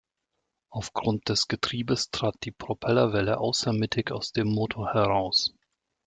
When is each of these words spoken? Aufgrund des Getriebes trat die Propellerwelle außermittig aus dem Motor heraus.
Aufgrund 0.71 1.29
des 1.29 1.47
Getriebes 1.47 2.09
trat 2.09 2.33
die 2.43 2.51
Propellerwelle 2.51 3.37
außermittig 3.37 4.09
aus 4.11 4.31
dem 4.31 4.47
Motor 4.47 4.91
heraus. 4.95 5.53